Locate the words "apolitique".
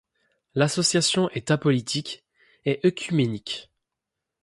1.51-2.23